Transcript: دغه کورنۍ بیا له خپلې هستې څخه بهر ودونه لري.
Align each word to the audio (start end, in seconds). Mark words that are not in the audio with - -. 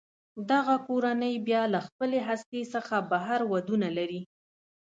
دغه 0.51 0.75
کورنۍ 0.87 1.35
بیا 1.47 1.63
له 1.73 1.79
خپلې 1.87 2.19
هستې 2.27 2.61
څخه 2.73 2.95
بهر 3.11 3.39
ودونه 3.51 3.87
لري. 3.97 4.21